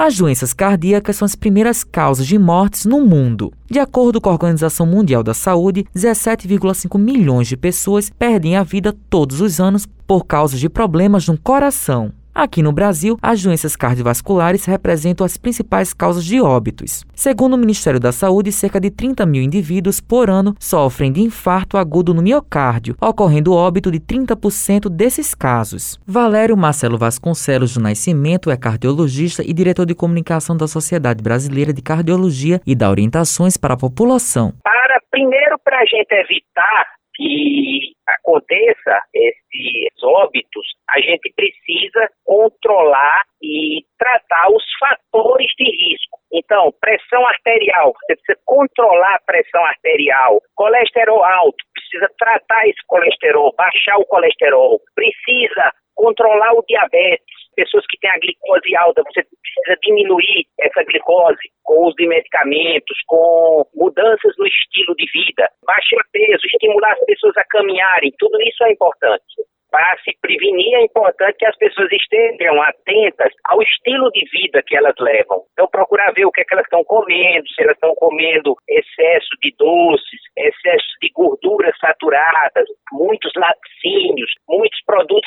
[0.00, 3.52] As doenças cardíacas são as primeiras causas de mortes no mundo.
[3.68, 8.96] De acordo com a Organização Mundial da Saúde, 17,5 milhões de pessoas perdem a vida
[9.10, 12.12] todos os anos por causa de problemas no coração.
[12.34, 17.04] Aqui no Brasil, as doenças cardiovasculares representam as principais causas de óbitos.
[17.14, 21.76] Segundo o Ministério da Saúde, cerca de 30 mil indivíduos por ano sofrem de infarto
[21.76, 25.98] agudo no miocárdio, ocorrendo óbito de 30% desses casos.
[26.06, 31.82] Valério Marcelo Vasconcelos do Nascimento é cardiologista e diretor de comunicação da Sociedade Brasileira de
[31.82, 34.54] Cardiologia e dá orientações para a população.
[34.62, 43.84] Para, primeiro, para a gente evitar que aconteça esses óbitos, a gente precisa controlar e
[43.98, 46.18] tratar os fatores de risco.
[46.32, 50.40] Então, pressão arterial, você precisa controlar a pressão arterial.
[50.54, 54.80] Colesterol alto, precisa tratar esse colesterol, baixar o colesterol.
[54.94, 57.37] Precisa controlar o diabetes.
[57.58, 62.96] Pessoas que têm a glicose alta, você precisa diminuir essa glicose com uso de medicamentos,
[63.08, 68.62] com mudanças no estilo de vida, baixar peso, estimular as pessoas a caminharem, tudo isso
[68.62, 74.24] é importante para se prevenir, é importante que as pessoas estejam atentas ao estilo de
[74.30, 75.44] vida que elas levam.
[75.52, 79.28] Então, procurar ver o que, é que elas estão comendo, se elas estão comendo excesso
[79.42, 80.07] de doces,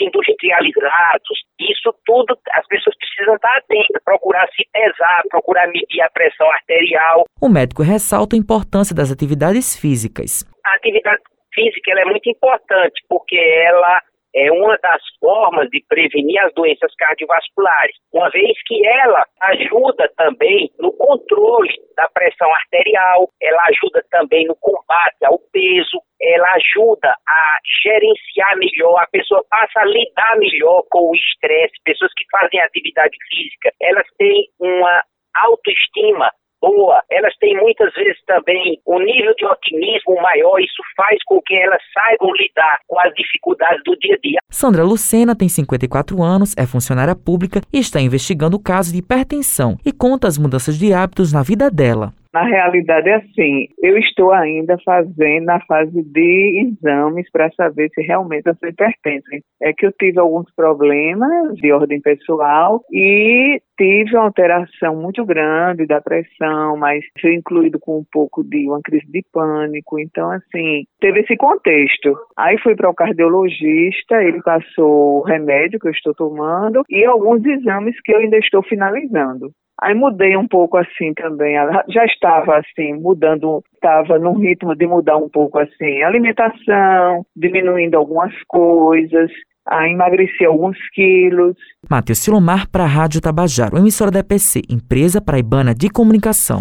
[0.00, 1.38] industrializados.
[1.58, 7.24] Isso tudo as pessoas precisam estar atentas, procurar se pesar, procurar medir a pressão arterial.
[7.40, 10.44] O médico ressalta a importância das atividades físicas.
[10.64, 11.22] A atividade
[11.54, 14.00] física é muito importante porque ela
[14.34, 20.70] é uma das formas de prevenir as doenças cardiovasculares, uma vez que ela ajuda também
[20.78, 27.58] no controle da pressão arterial, ela ajuda também no combate ao peso, ela ajuda a
[27.82, 31.74] gerenciar melhor, a pessoa passa a lidar melhor com o estresse.
[31.84, 35.02] Pessoas que fazem atividade física, elas têm uma
[35.36, 36.30] autoestima
[36.74, 41.54] boa, elas têm muitas vezes também um nível de otimismo maior, isso faz com que
[41.54, 44.38] elas saibam lidar com as dificuldades do dia a dia.
[44.50, 49.76] Sandra Lucena tem 54 anos, é funcionária pública e está investigando o caso de hipertensão
[49.84, 52.12] e conta as mudanças de hábitos na vida dela.
[52.34, 58.02] Na realidade é assim, eu estou ainda fazendo a fase de exames para saber se
[58.02, 59.28] realmente eu sou hipertensa.
[59.62, 65.86] É que eu tive alguns problemas de ordem pessoal e tive uma alteração muito grande
[65.86, 70.00] da pressão, mas foi incluído com um pouco de uma crise de pânico.
[70.00, 72.18] Então, assim, teve esse contexto.
[72.36, 77.44] Aí fui para o cardiologista, ele passou o remédio que eu estou tomando e alguns
[77.46, 79.52] exames que eu ainda estou finalizando.
[79.80, 81.56] Aí mudei um pouco assim também.
[81.88, 88.32] Já estava assim, mudando, estava num ritmo de mudar um pouco assim, alimentação, diminuindo algumas
[88.46, 89.30] coisas,
[89.66, 91.56] a emagrecer alguns quilos.
[91.90, 96.58] Matheus Silomar para a Rádio Tabajaro, emissora da EPC, empresa paraibana de comunicação.